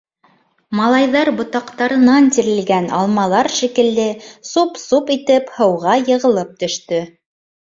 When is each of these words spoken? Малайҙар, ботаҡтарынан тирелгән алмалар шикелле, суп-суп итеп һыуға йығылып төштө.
Малайҙар, 0.77 1.29
ботаҡтарынан 1.41 2.29
тирелгән 2.37 2.87
алмалар 3.01 3.51
шикелле, 3.59 4.09
суп-суп 4.53 5.15
итеп 5.17 5.55
һыуға 5.59 5.95
йығылып 6.09 6.57
төштө. 6.65 7.05